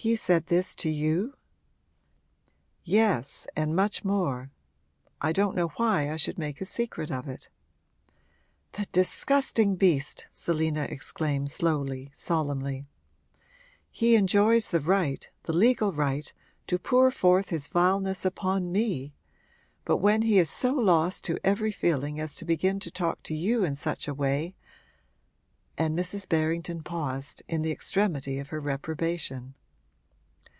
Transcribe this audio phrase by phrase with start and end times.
[0.00, 1.34] 'He said this to you?'
[2.84, 4.52] 'Yes, and much more
[5.20, 7.48] I don't know why I should make a secret of it.'
[8.74, 12.86] 'The disgusting beast!' Selina exclaimed slowly, solemnly.
[13.90, 16.32] 'He enjoys the right the legal right
[16.68, 19.16] to pour forth his vileness upon me;
[19.84, 23.34] but when he is so lost to every feeling as to begin to talk to
[23.34, 24.54] you in such a way!'
[25.76, 26.28] And Mrs.
[26.28, 29.54] Berrington paused, in the extremity of her reprobation.